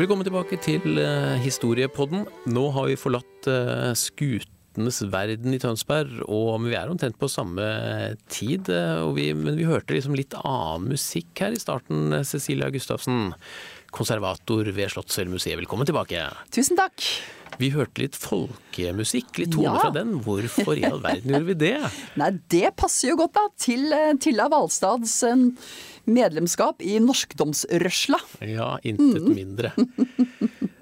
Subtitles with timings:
[0.00, 2.22] Velkommen tilbake til eh, historiepodden.
[2.48, 7.66] Nå har vi forlatt eh, skutenes verden i Tønsberg, og vi er omtrent på samme
[8.32, 8.70] tid.
[8.72, 13.34] eh, og vi, men vi hørte liksom litt annen musikk her i starten, Cecilia Gustavsen.
[13.92, 16.24] Konservator ved Slottsfjellmuseet, velkommen tilbake.
[16.54, 17.04] Tusen takk.
[17.60, 19.80] Vi hørte litt folkemusikk, litt toner Ja.
[19.82, 20.14] fra den.
[20.24, 21.76] Hvorfor i all verden gjorde vi det?
[22.22, 23.90] Nei, det passer jo godt da til
[24.22, 25.18] Tilla Hvalstads
[26.10, 28.18] medlemskap i norskdomsrørsla.
[28.50, 29.72] Ja, intet mindre.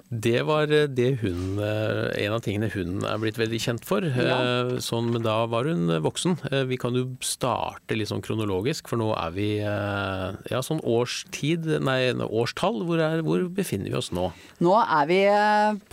[0.09, 4.01] Det var eh, det hun, eh, en av tingene hun er blitt veldig kjent for.
[4.09, 4.39] Ja.
[4.41, 6.39] Eh, Sånn, men da var hun voksen.
[6.65, 11.99] Vi kan jo starte litt sånn kronologisk, for nå er vi ja, sånn årstid, nei,
[12.25, 12.81] årstall.
[12.89, 14.31] Hvor, er, hvor befinner vi oss nå?
[14.65, 15.21] Nå er vi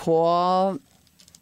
[0.01, 0.17] på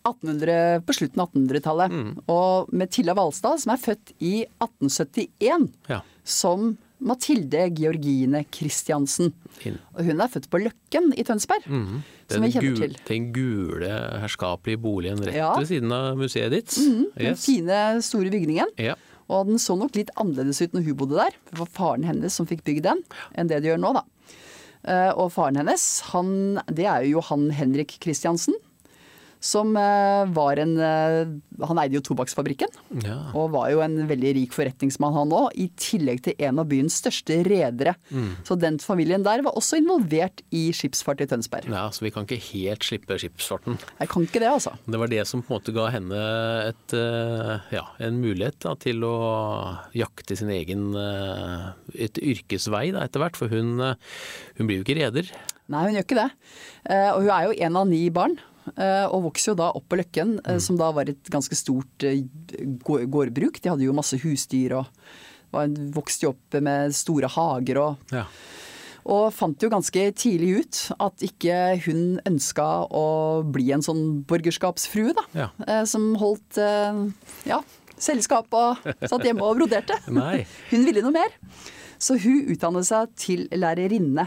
[0.05, 1.95] 1800, på slutten av 1800-tallet.
[2.35, 6.03] Og med Tilla Valstad, som er født i 1871 Ja.
[6.25, 9.33] som Mathilde Georgine Christiansen.
[9.95, 12.97] Og hun er født på Løkken i Tønsberg, som Den, vi kjenner til.
[13.09, 13.91] den gule,
[14.23, 15.55] herskapelige boligen rett Ja.
[15.59, 16.71] ved siden av museet ditt.
[16.77, 17.45] Den Yes.
[17.45, 18.67] fine, store bygningen.
[18.79, 18.95] Ja.
[19.29, 21.31] Og den så nok litt annerledes ut når hun bodde der.
[21.51, 23.03] Det var faren hennes som fikk bygd den,
[23.37, 24.03] enn det de gjør nå, da.
[24.87, 28.55] Eh, Og faren hennes, han, det er jo Johan Henrik Christiansen.
[29.45, 31.33] Som eh, var en eh,
[31.69, 32.71] Han eide jo tobakksfabrikken.
[33.05, 33.19] Ja.
[33.37, 36.97] Og var jo en veldig rik forretningsmann han òg, i tillegg til en av byens
[37.03, 37.95] største redere.
[38.47, 41.69] Så den familien der var også involvert i skipsfart i Tønsberg.
[41.71, 43.77] ja, så vi kan ikke helt slippe skipsfarten.
[44.01, 44.75] Jeg kan ikke det, altså.
[44.89, 46.23] Det var det som på en måte ga henne
[46.71, 49.15] et, eh, ja, en mulighet da, til å
[49.95, 53.39] jakte sin egen et yrkesvei da, etter hvert.
[53.39, 55.31] For hun, hun blir jo ikke reder.
[55.69, 56.29] Nei, hun gjør ikke det.
[57.15, 58.37] Og hun er jo en av ni barn.
[58.77, 60.59] Eh, Og vokser jo da opp på Løkken, mm.
[60.63, 62.25] som da var et ganske stort eh,
[62.85, 63.61] gårdbruk.
[63.61, 64.91] De hadde jo masse husdyr og
[65.95, 68.27] vokste jo opp med store hager og Ja.
[69.05, 75.13] Og fant jo ganske tidlig ut at ikke hun ønska å bli en sånn borgerskapsfrue,
[75.13, 75.25] da.
[75.37, 75.49] Ja.
[75.69, 77.03] Eh, Som holdt eh,
[77.45, 77.61] ja,
[78.01, 79.99] selskap og satt hjemme og broderte.
[80.09, 81.37] Hun ville noe mer.
[82.01, 84.25] Så hun utdannet seg til lærerinne,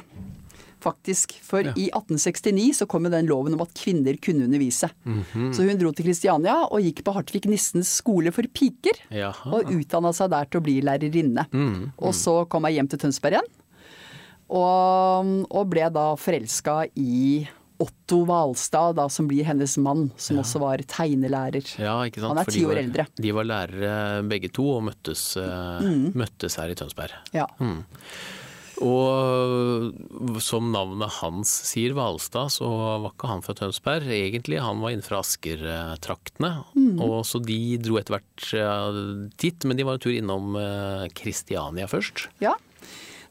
[0.88, 1.36] faktisk.
[1.46, 4.90] For i 1869 så kom jo den loven om at kvinner kunne undervise.
[5.06, 5.52] Mhm.
[5.54, 8.98] Så hun dro til Kristiania og gikk på Hartvig Nissens skole for piker.
[9.12, 9.52] Jaha.
[9.60, 11.48] Og utdanna seg der til å bli lærerinne.
[11.52, 13.54] Mm, Og så kom jeg hjem til Tønsberg igjen.
[14.48, 17.42] Og, og ble da forelska i
[17.78, 21.68] Otto Hvalstad, da, som blir hennes mann, som også var tegnelærer.
[21.78, 22.32] Ja, ikke sant?
[22.34, 23.06] Han er ti år eldre.
[23.22, 23.92] De var lærere
[24.32, 26.08] begge to og møttes, eh, Mm.
[26.18, 27.14] møttes her i Tønsberg.
[27.38, 27.46] Ja.
[28.84, 34.12] Og som navnet hans sier, Hvalstad, så var ikke han fra Tønsberg.
[34.14, 36.54] Egentlig, han var innenfor Asker-traktene.
[36.78, 37.02] Mm.
[37.02, 41.90] Og så de dro etter hvert dit, men de var en tur innom eh, Kristiania
[41.90, 42.28] først.
[42.44, 42.54] Ja,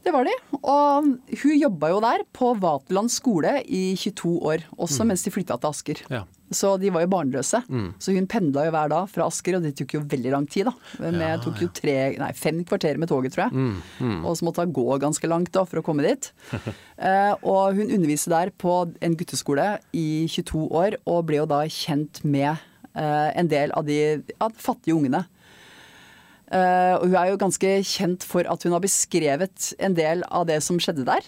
[0.05, 0.33] det var de.
[0.61, 1.07] Og
[1.43, 5.71] hun jobba jo der på Vaterland skole i 22 år, også mens de flytta til
[5.73, 6.03] Asker.
[6.13, 6.25] Ja.
[6.55, 7.59] Så de var jo barnløse.
[7.67, 7.89] Mm.
[7.99, 10.69] Så hun pendla jo hver dag fra Asker, og det tok jo veldig lang tid,
[10.69, 10.75] da.
[11.03, 13.57] Men Ja, tok jo tre, nei, fem kvarter med toget, tror jeg.
[13.99, 16.31] Mm, Og så måtte hun gå ganske langt da for å komme dit.
[17.03, 21.65] eh, og hun underviste der på en gutteskole i 22 år, og ble jo da
[21.67, 22.53] kjent med
[22.95, 25.25] eh, en del av de ja, fattige ungene.
[26.47, 30.47] Eh, og hun er jo ganske kjent for at hun har beskrevet en del av
[30.47, 31.27] det som skjedde der,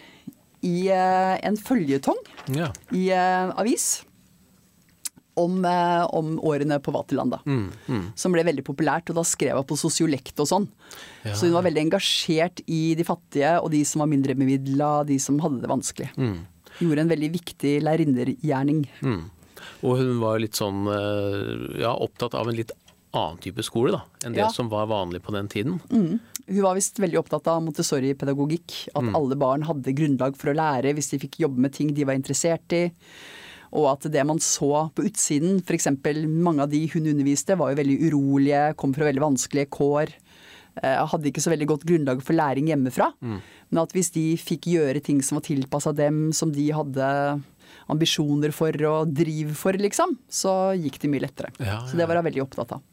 [0.59, 2.19] i uh, en føljetong
[2.51, 2.73] Ja.
[2.91, 4.05] i uh, avis.
[5.39, 5.61] Om,
[6.19, 7.39] om årene på Vaterland, da.
[7.47, 10.67] Mm, Som ble veldig populært, og da skrev hun på sosiolekt og sånn.
[11.23, 11.37] Ja.
[11.39, 15.21] Så hun var veldig engasjert i de fattige og de som var mindre bemidla, de
[15.23, 16.09] som hadde det vanskelig.
[16.19, 16.41] Mm.
[16.81, 18.83] Gjorde en veldig viktig lærerinnergjerning.
[19.87, 22.75] Og hun var litt sånn ja, opptatt av en litt
[23.15, 24.49] annen type skole da, enn det Ja.
[24.53, 25.81] som var vanlig på den tiden.
[25.91, 28.89] Hun var visst veldig opptatt av Montessori-pedagogikk.
[28.95, 32.05] At alle barn hadde grunnlag for å lære hvis de fikk jobbe med ting de
[32.05, 32.93] var interessert i.
[33.73, 35.89] Og at det man så på utsiden, f.eks.
[36.27, 40.09] mange av de hun underviste, var jo veldig urolige, kom fra veldig vanskelige kår.
[40.81, 43.13] eh, hadde ikke så veldig godt grunnlag for læring hjemmefra.
[43.21, 47.43] Men at hvis de fikk gjøre ting som var tilpassa dem, som de hadde
[47.93, 51.53] ambisjoner for og driv for, liksom, så gikk det mye lettere.
[51.63, 52.85] Ja, Så det var hun veldig opptatt av.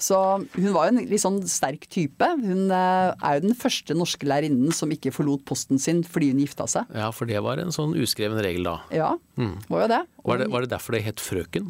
[0.00, 0.16] Så
[0.54, 2.24] hun var jo en litt sånn sterk type.
[2.40, 6.40] Hun eh, er jo den første norske lærerinnen som ikke forlot posten sin fordi hun
[6.40, 6.88] gifta seg.
[6.96, 8.78] Ja, for det var en sånn uskreven regel da.
[8.96, 9.10] Ja,
[9.68, 10.00] var jo det.
[10.24, 11.68] Var det, var det derfor det het frøken?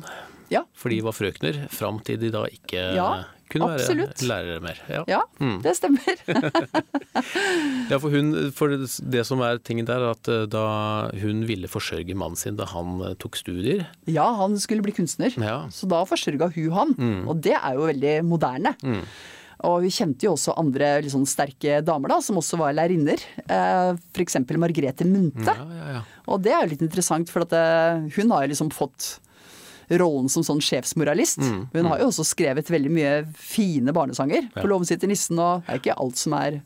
[0.51, 0.63] Ja.
[0.79, 3.11] For de var frøkner fram til de da ikke Ja,
[3.51, 4.15] kunne absolutt.
[4.23, 4.79] være lærere mer.
[4.89, 5.03] Ja.
[5.11, 5.21] Ja,
[5.65, 6.23] det stemmer.
[7.91, 10.63] Ja, for, hun, for det som er tingen der, er at eh, da
[11.21, 15.35] hun ville forsørge mannen sin da han eh, tok studier Ja, han skulle bli kunstner,
[15.43, 15.65] Ja.
[15.75, 16.95] så da forsørga hun han.
[17.29, 18.75] Og det er jo veldig moderne.
[19.67, 23.21] Og vi kjente jo også andre sånn sterke damer da, som også var lærerinner.
[23.45, 24.39] Eh, F.eks.
[24.57, 25.53] Margrethe Munthe.
[25.53, 26.05] Ja, ja, ja.
[26.31, 27.53] Og det er jo litt interessant, for at
[28.15, 29.19] hun har jo liksom fått
[29.99, 31.39] rollen som sånn sjefsmoralist.
[31.73, 35.75] Hun har jo også skrevet veldig mye fine barnesanger på 'Låven sitter nissen', og det
[35.75, 36.63] er ikke alt som er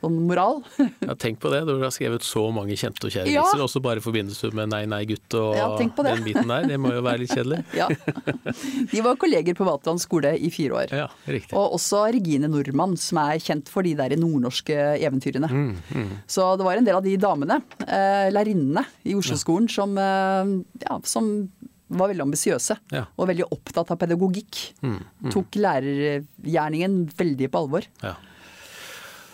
[0.00, 0.62] sånn moral.
[1.04, 3.42] ja, tenk på det, du har skrevet så mange kjente og kjære Ja.
[3.44, 6.14] vitser, også bare i forbindelse med Nei, nei, gutt og Ja, tenk på det.
[6.16, 6.64] den biten der.
[6.66, 7.64] Det må jo være litt kjedelig.
[7.76, 7.86] ja.
[8.92, 10.88] De var kolleger på Vatland skole i fire år.
[11.02, 11.52] Ja, riktig.
[11.52, 14.72] Og også Regine Nordmann, som er kjent for de der nordnorske
[15.04, 15.50] eventyrene.
[15.52, 20.64] Mm, Så det var en del av de damene, eh, lærerinnene i Oslo-skolen, som, eh,
[20.88, 21.50] ja, som
[21.90, 22.76] var veldig ambisiøse.
[22.94, 23.04] Ja.
[23.18, 24.60] Og veldig opptatt av pedagogikk.
[25.34, 27.88] Tok lærergjerningen veldig på alvor.
[28.04, 28.16] Ja.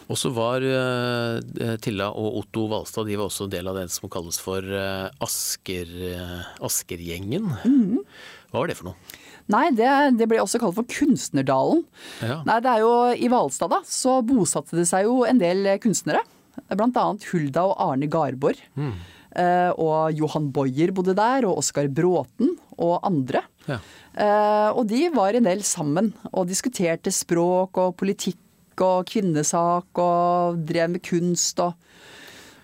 [0.06, 1.40] Og så var uh,
[1.82, 5.90] Tilla og Otto Valstad de var også del av det som kalles for uh, Asker,
[6.14, 7.48] Uh, Askergjengen.
[7.64, 8.04] mm.
[8.52, 9.16] Hva var det for noe?
[9.50, 9.88] Nei, det,
[10.18, 11.82] det ble også kalt for Kunstnerdalen.
[12.22, 12.38] Ja.
[12.46, 16.22] Nei, det er jo I Hvalstad da, så bosatte det seg jo en del kunstnere.
[16.70, 18.62] Blant annet Hulda og Arne Garborg.
[18.78, 18.94] Eh,
[19.36, 23.42] og Johan Boyer bodde der, og Oskar Bråten og andre.
[23.68, 23.80] Ja.
[24.16, 30.62] Eh, og de var en del sammen og diskuterte språk og politikk og kvinnesak og
[30.68, 31.76] drev med kunst og,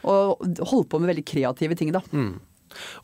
[0.05, 0.41] og
[0.71, 2.03] holdt på med veldig kreative ting, da.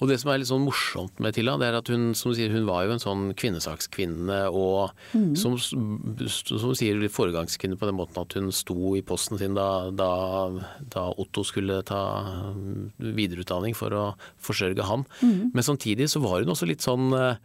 [0.00, 2.37] Og det som er litt sånn morsomt med Tilla, det er at hun som du
[2.38, 5.35] sier, hun var jo en sånn kvinnesakskvinne og Mm.
[5.37, 9.55] som, som du sier litt foregangskvinne på den måten at hun sto i posten sin
[9.56, 10.09] da, da,
[10.93, 12.00] da Otto skulle ta
[12.55, 14.05] mm, videreutdanning for å
[14.44, 15.05] forsørge ham.
[15.23, 15.50] Mm.
[15.55, 17.41] Men samtidig så var hun også litt sånn eh,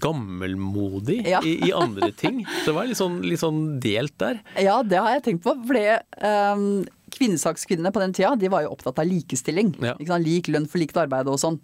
[0.00, 1.40] gammelmodig Ja.
[1.44, 2.44] i, i andre ting.
[2.64, 4.40] Så det var litt sånn, litt sånn delt der.
[4.60, 5.54] Ja, det har jeg tenkt på.
[5.68, 5.84] Fordi
[6.24, 6.84] um,
[7.14, 9.74] kvinnesakskvinnene på den tida de var jo opptatt av likestilling.
[9.84, 9.94] Ja.
[10.20, 11.60] Lik lønn for likt arbeid og sånn.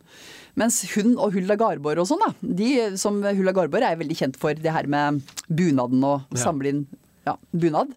[0.58, 2.32] Mens hun og Hulda Garborg og sånn, da.
[2.42, 2.70] De,
[3.00, 6.44] som Hulda Garborg er veldig kjent for det her med bunaden og Ja.
[6.46, 6.82] samle inn
[7.26, 7.90] ja, bunad.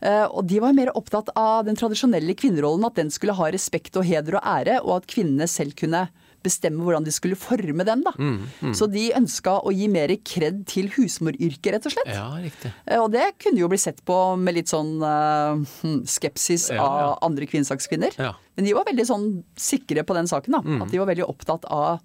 [0.00, 3.96] Eh, og de var mer opptatt av den tradisjonelle kvinnerollen, at den skulle ha respekt
[4.00, 6.06] og heder og ære, og at kvinnene selv kunne
[6.46, 8.04] bestemme hvordan de skulle forme dem.
[8.06, 8.12] da.
[8.18, 12.12] Mm, Så de ønska å gi mer kred til husmoryrket, rett og slett.
[12.14, 12.72] Ja, riktig.
[12.86, 16.88] Eh, Og det kunne jo bli sett på med litt sånn hm, skepsis Ja, ja.
[17.12, 18.16] av andre kvinnesakskvinner.
[18.18, 18.32] Ja.
[18.56, 19.26] Men de var veldig sånn
[19.60, 20.56] sikre på den saken.
[20.56, 20.62] da.
[20.84, 22.00] At de var veldig opptatt av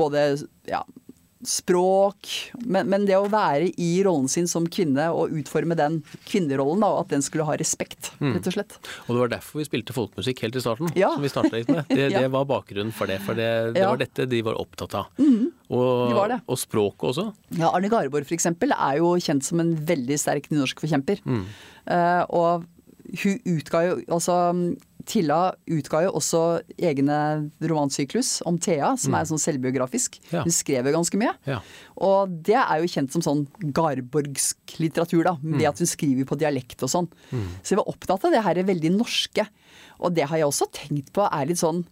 [0.00, 0.22] både
[0.70, 0.84] ja,
[1.46, 2.28] språk,
[2.68, 6.90] men, men det å være i rollen sin som kvinne og utforme den kvinnerollen, da,
[7.00, 8.76] at den skulle ha respekt, rett og slett.
[9.06, 11.12] Og det var derfor vi spilte folkemusikk helt i starten, Ja.
[11.14, 11.88] som vi starta litt med.
[11.88, 13.88] Det, det var bakgrunnen for det, for det, det Ja.
[13.94, 15.08] var dette de var opptatt av.
[15.70, 17.26] og, de og språket også.
[17.56, 21.24] Ja, Arne Garborg eksempel er jo kjent som en veldig sterk nynorskforkjemper.
[21.24, 22.66] Eh, og
[23.24, 24.36] hun utga jo altså
[25.08, 26.40] Tilla utga jo også
[26.76, 27.18] egne
[27.62, 30.18] romansyklus om Thea, som er sånn selvbiografisk.
[30.32, 30.44] Ja.
[30.44, 31.34] Hun skrev jo ganske mye.
[31.48, 31.60] Ja.
[32.00, 33.44] Og det er jo kjent som sånn
[33.76, 35.36] garborgsk litteratur, da.
[35.42, 37.10] Ved at hun skriver på dialekt og sånn.
[37.62, 39.46] Så jeg var opptatt av det her veldig norske.
[40.00, 41.84] Og det har jeg også tenkt på er litt sånn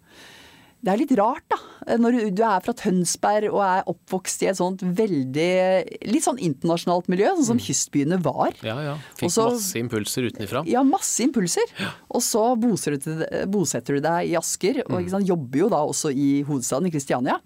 [0.85, 1.57] det er litt rart, da.
[1.99, 7.09] Når du- er fra Tønsberg og er oppvokst i et sånt veldig Litt sånn internasjonalt
[7.09, 8.53] miljø, sånn som kystbyene var.
[8.63, 8.95] Ja, ja.
[9.17, 10.63] Fikk Også, masse impulser utenfra.
[10.69, 11.65] Ja, masse impulser.
[12.11, 16.43] Og så bosetter du, deg i Asker, og ikke sant, jobber jo da også i
[16.47, 17.39] hovedstaden, i Kristiania.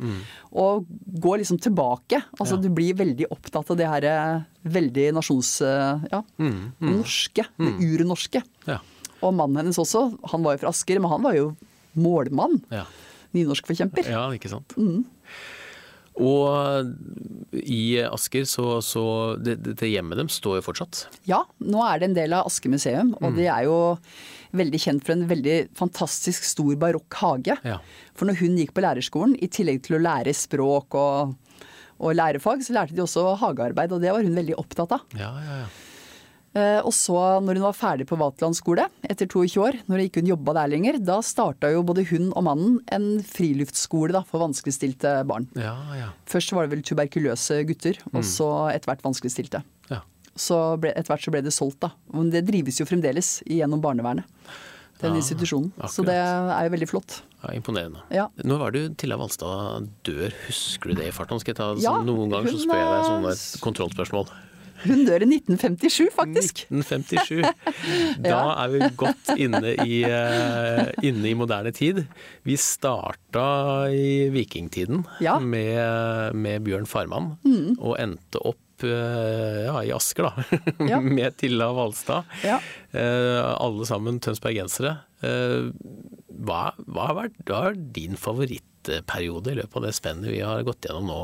[0.52, 0.86] Og
[1.20, 2.22] går liksom tilbake.
[2.38, 2.62] Altså Ja.
[2.62, 5.60] du blir veldig opptatt av det her eh, veldig nasjons...
[5.62, 6.22] eh, Ja,
[6.80, 7.46] norske.
[7.58, 8.42] Det urnorske.
[8.66, 8.78] Ja.
[9.22, 11.56] Og mannen hennes også, han var jo fra Asker, men han var jo
[11.96, 12.60] målmann.
[12.70, 12.84] Ja.
[13.36, 14.08] Nynorskforkjemper.
[14.12, 14.76] ja, ikke sant.
[14.76, 15.04] Mm.
[16.20, 19.04] Og i Asker så, så
[19.40, 21.06] det, det hjemmet dem står jo fortsatt.
[21.28, 23.78] Ja, nå er det en del av Asker museum, og de er jo
[24.52, 27.56] veldig kjent for en veldig fantastisk stor barokk hage.
[27.64, 27.78] Ja.
[28.18, 31.32] For når hun gikk på lærerskolen, i tillegg til å lære språk og,
[31.96, 35.08] og lærefag, så lærte de også hagearbeid, og det var hun veldig opptatt av.
[35.16, 35.81] Ja, ja, ja.
[36.54, 40.20] Eh, og så, når hun var ferdig på Vaterland skole, etter 22 år, når ikke
[40.20, 44.42] hun jobba der lenger, da starta jo både hun og mannen en friluftsskole da, for
[44.44, 45.48] vanskeligstilte barn.
[45.56, 46.10] ja, ja.
[46.28, 49.62] Først var det vel tuberkuløse gutter, og så etter hvert vanskeligstilte.
[49.90, 50.02] ja.
[50.36, 51.90] Så ble, etter hvert så ble det solgt, da.
[52.12, 54.24] Men det drives jo fremdeles gjennom barnevernet.
[55.02, 55.72] Den Ja, institusjonen.
[55.90, 57.18] Så det er jo veldig flott.
[57.42, 58.00] Ja, imponerende.
[58.14, 58.28] Ja.
[58.44, 61.40] Når var det Tilla Valstad dør, husker du det i farten?
[61.42, 64.30] Skal jeg ta, Ja, sånn, noen ganger så spør jeg deg sånne et kontrollspørsmål.
[64.84, 66.64] Hun dør i 1957, faktisk.
[66.70, 67.42] 1957.
[68.26, 72.02] Da er vi godt inne i, eh, inne i moderne tid.
[72.46, 73.44] Vi starta
[73.94, 75.38] i vikingtiden Ja.
[75.38, 77.32] med, med Bjørn Farmann,
[77.78, 80.60] og endte opp eh, ja, i Asker, da,
[80.92, 81.00] Ja.
[81.02, 82.24] med Tilla Valstad.
[82.46, 82.58] Ja.
[82.92, 84.98] Eh, alle sammen tønsbergensere.
[85.22, 87.42] Hva, hva, har vært,
[87.94, 91.20] din favorittperiode i løpet av det spennet vi har gått gjennom nå?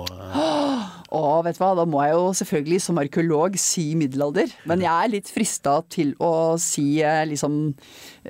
[1.17, 4.53] Og vet du hva, da må jeg jo selvfølgelig som arkeolog si middelalder.
[4.69, 7.61] Men jeg er litt frista til å si eh, liksom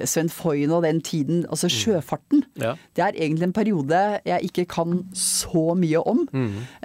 [0.06, 2.44] Sven Foyn og den tiden, altså sjøfarten.
[2.60, 2.76] Ja.
[2.94, 6.22] Det er egentlig en periode jeg ikke kan så mye om.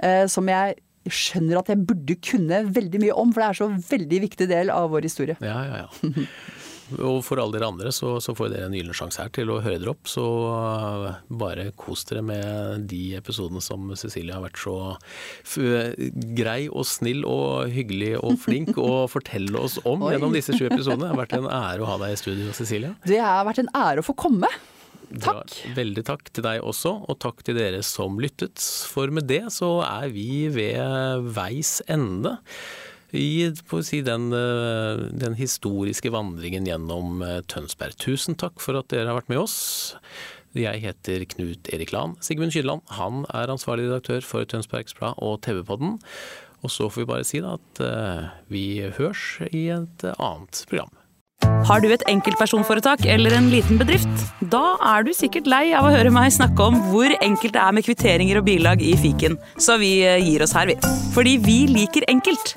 [0.02, 3.66] Eh, som jeg skjønner at jeg burde kunne veldig mye om, for det er så
[3.90, 5.36] veldig viktig del av vår historie.
[5.44, 6.12] Ja, ja, ja.
[7.02, 9.60] Og for alle dere andre så, så får dere en gyllen sjanse her til å
[9.64, 10.08] høre dere opp.
[10.10, 14.76] Så uh, bare kos dere med de episodene som Cecilie har vært så
[16.36, 20.14] grei og snill og hyggelig og flink å fortelle oss om Oi.
[20.14, 21.06] gjennom disse sju episodene.
[21.06, 22.94] Det har vært en ære å ha deg i studio, Cecilie.
[23.06, 24.50] Det har vært en ære å få komme.
[25.14, 25.52] Takk.
[25.52, 25.74] Bra.
[25.76, 28.58] Veldig takk til deg også, og takk til dere som lyttet.
[28.90, 32.38] For med det så er vi ved veis ende.
[33.14, 33.52] I
[33.86, 37.94] si, den, eh, den historiske vandringen gjennom eh, Tønsberg.
[38.00, 39.94] Tusen takk for at dere har vært med oss.
[40.54, 42.16] Jeg heter Knut Erik Lahn.
[42.22, 46.00] Sigmund Kydland han er ansvarlig redaktør for Tønsbergs Blad og TV-podden.
[46.64, 48.66] Og så får vi bare si da at eh, vi
[48.98, 50.90] hørs i et annet program.
[51.68, 54.26] Har du et enkeltpersonforetak eller en liten bedrift?
[54.50, 57.76] Da er du sikkert lei av å høre meg snakke om hvor enkelt det er
[57.76, 60.78] med kvitteringer og bilag i fiken, så vi gir oss her, vi.
[61.14, 62.56] Fordi vi liker enkelt.